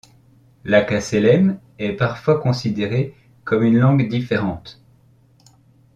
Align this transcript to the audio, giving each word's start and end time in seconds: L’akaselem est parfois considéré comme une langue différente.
L’akaselem 0.63 1.59
est 1.77 1.93
parfois 1.95 2.39
considéré 2.41 3.13
comme 3.43 3.61
une 3.61 3.77
langue 3.77 4.09
différente. 4.09 4.81